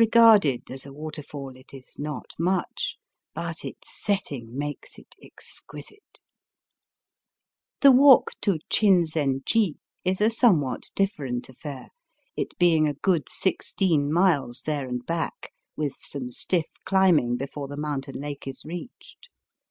[0.00, 2.96] Eegarded as a waterfall it is not much,
[3.34, 6.20] but its setting makes it exquisite.
[7.82, 11.90] The walk to Chinzenji is a somewhat dif ferent affair,
[12.38, 17.76] it being a good sixteen miles there and back, with some stiff climbing before the
[17.76, 19.28] mountain lake is reached.